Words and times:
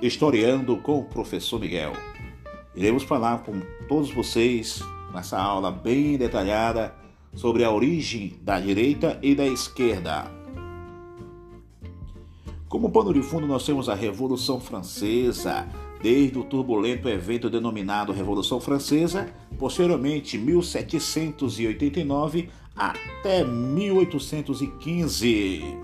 Historiando 0.00 0.76
com 0.76 1.00
o 1.00 1.04
Professor 1.04 1.58
Miguel. 1.58 1.92
Iremos 2.72 3.02
falar 3.02 3.42
com 3.42 3.60
todos 3.88 4.12
vocês 4.12 4.80
nessa 5.12 5.36
aula 5.36 5.72
bem 5.72 6.16
detalhada 6.16 6.94
sobre 7.34 7.64
a 7.64 7.72
origem 7.72 8.38
da 8.40 8.60
direita 8.60 9.18
e 9.20 9.34
da 9.34 9.44
esquerda. 9.44 10.30
Como 12.68 12.90
pano 12.90 13.12
de 13.12 13.22
fundo, 13.22 13.48
nós 13.48 13.66
temos 13.66 13.88
a 13.88 13.96
Revolução 13.96 14.60
Francesa, 14.60 15.66
desde 16.00 16.38
o 16.38 16.44
turbulento 16.44 17.08
evento 17.08 17.50
denominado 17.50 18.12
Revolução 18.12 18.60
Francesa, 18.60 19.28
posteriormente 19.58 20.38
1789 20.38 22.50
até 22.76 23.42
1815, 23.42 25.76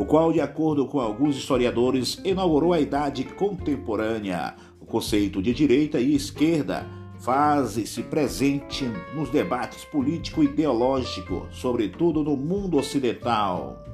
o 0.00 0.06
qual, 0.06 0.32
de 0.32 0.40
acordo 0.40 0.86
com 0.86 0.98
alguns 0.98 1.36
historiadores, 1.36 2.18
inaugurou 2.24 2.72
a 2.72 2.80
idade 2.80 3.22
contemporânea. 3.22 4.54
O 4.80 4.86
conceito 4.86 5.42
de 5.42 5.52
direita 5.52 6.00
e 6.00 6.14
esquerda 6.14 6.86
faz-se 7.18 8.02
presente 8.04 8.90
nos 9.14 9.28
debates 9.28 9.84
político-ideológicos, 9.84 11.48
sobretudo 11.52 12.24
no 12.24 12.34
mundo 12.34 12.78
ocidental. 12.78 13.84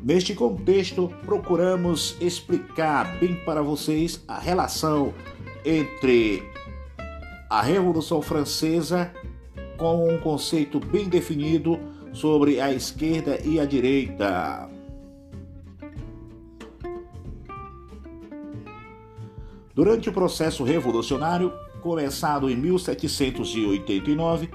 Neste 0.00 0.32
contexto, 0.32 1.12
procuramos 1.26 2.16
explicar 2.20 3.18
bem 3.18 3.34
para 3.44 3.62
vocês 3.62 4.22
a 4.28 4.38
relação 4.38 5.12
entre 5.64 6.40
a 7.50 7.60
Revolução 7.60 8.22
Francesa 8.22 9.12
com 9.76 10.08
um 10.08 10.18
conceito 10.18 10.78
bem 10.78 11.08
definido 11.08 11.80
sobre 12.14 12.60
a 12.60 12.72
esquerda 12.72 13.38
e 13.44 13.60
a 13.60 13.66
direita. 13.66 14.70
Durante 19.74 20.08
o 20.08 20.12
processo 20.12 20.62
revolucionário, 20.62 21.52
começado 21.82 22.48
em 22.48 22.56
1789, 22.56 24.48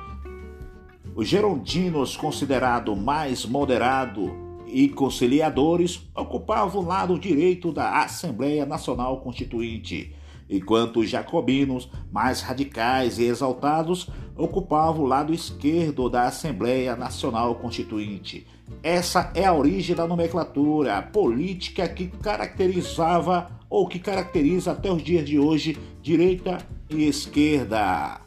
os 1.13 1.27
gerondinos, 1.27 2.15
considerado 2.15 2.95
mais 2.95 3.45
moderado 3.45 4.33
e 4.65 4.87
conciliadores 4.87 6.07
ocupavam 6.15 6.81
o 6.81 6.85
lado 6.85 7.19
direito 7.19 7.73
da 7.73 8.01
Assembleia 8.03 8.65
Nacional 8.65 9.19
Constituinte, 9.19 10.15
enquanto 10.49 11.01
os 11.01 11.09
jacobinos, 11.09 11.89
mais 12.11 12.41
radicais 12.41 13.19
e 13.19 13.23
exaltados, 13.23 14.09
ocupavam 14.35 15.03
o 15.03 15.07
lado 15.07 15.33
esquerdo 15.33 16.09
da 16.09 16.23
Assembleia 16.23 16.95
Nacional 16.95 17.55
Constituinte. 17.55 18.47
Essa 18.81 19.31
é 19.35 19.45
a 19.45 19.53
origem 19.53 19.95
da 19.95 20.07
nomenclatura 20.07 21.01
política 21.01 21.87
que 21.87 22.07
caracterizava 22.07 23.51
ou 23.69 23.87
que 23.87 23.99
caracteriza 23.99 24.71
até 24.71 24.91
os 24.91 25.03
dias 25.03 25.25
de 25.25 25.37
hoje 25.37 25.77
direita 26.01 26.57
e 26.89 27.07
esquerda. 27.07 28.21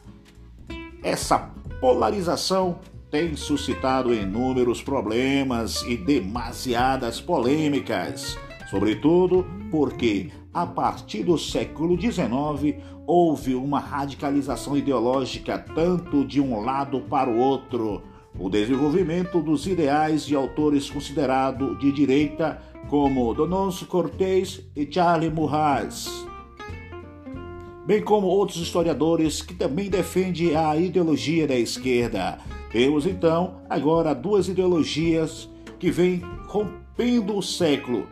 Essa 1.01 1.51
polarização 1.81 2.79
tem 3.11 3.35
suscitado 3.35 4.13
inúmeros 4.13 4.81
problemas 4.81 5.83
e 5.83 5.97
demasiadas 5.97 7.19
polêmicas, 7.19 8.37
sobretudo 8.69 9.45
porque, 9.69 10.31
a 10.53 10.67
partir 10.67 11.23
do 11.23 11.37
século 11.37 11.99
XIX, 11.99 12.77
houve 13.07 13.55
uma 13.55 13.79
radicalização 13.79 14.77
ideológica 14.77 15.57
tanto 15.57 16.23
de 16.23 16.39
um 16.39 16.61
lado 16.61 17.01
para 17.01 17.29
o 17.29 17.37
outro. 17.37 18.03
O 18.37 18.49
desenvolvimento 18.49 19.41
dos 19.41 19.65
ideais 19.65 20.25
de 20.25 20.35
autores 20.35 20.89
considerados 20.89 21.77
de 21.79 21.91
direita, 21.91 22.61
como 22.87 23.33
Donoso 23.33 23.85
Cortés 23.87 24.61
e 24.75 24.87
Charles 24.91 25.33
Murras, 25.33 26.25
bem 27.85 28.01
como 28.01 28.27
outros 28.27 28.57
historiadores 28.57 29.41
que 29.41 29.53
também 29.53 29.89
defendem 29.89 30.55
a 30.55 30.75
ideologia 30.77 31.47
da 31.47 31.55
esquerda. 31.55 32.37
Temos 32.71 33.05
então 33.05 33.61
agora 33.69 34.15
duas 34.15 34.47
ideologias 34.47 35.49
que 35.79 35.91
vêm 35.91 36.21
rompendo 36.47 37.37
o 37.37 37.41
século, 37.41 38.07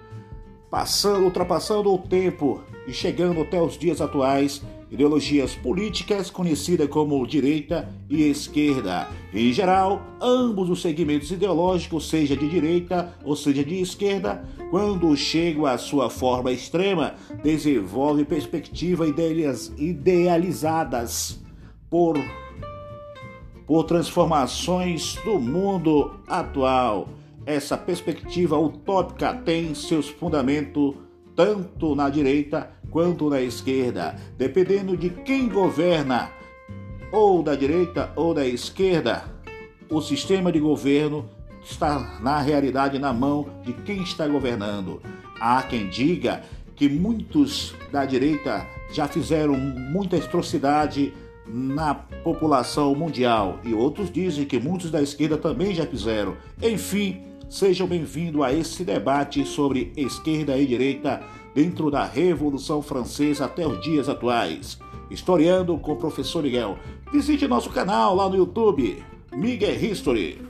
passando, 0.72 1.26
ultrapassando 1.26 1.94
o 1.94 1.98
tempo 1.98 2.64
e 2.88 2.94
chegando 2.94 3.42
até 3.42 3.62
os 3.62 3.78
dias 3.78 4.00
atuais, 4.00 4.64
ideologias 4.90 5.54
políticas 5.54 6.30
conhecidas 6.30 6.88
como 6.88 7.28
direita 7.28 7.94
e 8.10 8.24
esquerda. 8.24 9.08
Em 9.34 9.52
geral, 9.52 10.02
ambos 10.22 10.70
os 10.70 10.82
segmentos 10.82 11.30
ideológicos, 11.30 12.10
seja 12.10 12.36
de 12.36 12.50
direita 12.50 13.14
ou 13.24 13.36
seja 13.36 13.64
de 13.64 13.82
esquerda, 13.82 14.44
quando 14.70 15.16
chegam 15.16 15.66
à 15.66 15.78
sua 15.78 16.10
forma 16.10 16.52
extrema, 16.52 17.16
desenvolvem 17.44 18.24
perspectivas 18.24 19.10
idealizadas 19.78 21.40
por 21.90 22.18
por 23.72 23.86
transformações 23.86 25.16
do 25.24 25.40
mundo 25.40 26.12
atual. 26.28 27.08
Essa 27.46 27.78
perspectiva 27.78 28.58
utópica 28.58 29.34
tem 29.34 29.74
seus 29.74 30.08
fundamentos 30.08 30.96
tanto 31.36 31.96
na 31.96 32.10
direita 32.10 32.72
quanto 32.90 33.30
na 33.30 33.42
esquerda, 33.42 34.16
dependendo 34.38 34.96
de 34.96 35.10
quem 35.10 35.50
governa, 35.50 36.30
ou 37.12 37.42
da 37.42 37.56
direita 37.56 38.12
ou 38.16 38.34
da 38.34 38.46
esquerda. 38.46 39.24
O 39.90 40.02
sistema 40.02 40.52
de 40.52 40.60
governo 40.60 41.28
está 41.64 42.20
na 42.22 42.40
realidade 42.40 43.00
na 43.00 43.12
mão 43.12 43.50
de 43.64 43.74
quem 43.74 44.04
está 44.04 44.28
governando. 44.28 45.02
Há 45.40 45.64
quem 45.64 45.90
diga 45.90 46.44
que 46.76 46.88
muitos 46.88 47.74
da 47.92 48.06
direita 48.06 48.66
já 48.94 49.08
fizeram 49.08 49.58
muita 49.58 50.18
atrocidade 50.18 51.14
na 51.48 51.94
população 51.94 52.96
mundial 52.96 53.60
e 53.64 53.74
outros 53.74 54.12
dizem 54.12 54.46
que 54.46 54.60
muitos 54.60 54.92
da 54.92 55.02
esquerda 55.02 55.38
também 55.38 55.74
já 55.74 55.86
fizeram. 55.86 56.38
Enfim, 56.62 57.31
sejam 57.52 57.86
bem-vindos 57.86 58.42
a 58.42 58.54
esse 58.54 58.82
debate 58.86 59.46
sobre 59.46 59.92
esquerda 59.98 60.58
e 60.58 60.66
direita 60.66 61.22
dentro 61.54 61.92
da 61.92 62.06
Revolução 62.06 62.82
Francesa 62.82 63.44
até 63.44 63.68
os 63.68 63.82
dias 63.82 64.08
atuais. 64.08 64.80
Historiando 65.10 65.78
com 65.78 65.92
o 65.92 65.98
professor 65.98 66.42
Miguel. 66.42 66.80
Visite 67.12 67.46
nosso 67.50 67.70
canal 67.70 68.16
lá 68.16 68.30
no 68.30 68.38
YouTube, 68.38 69.04
Miguel 69.34 69.76
History. 69.76 70.42